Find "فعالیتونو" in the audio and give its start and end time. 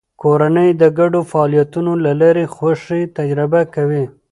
1.31-1.91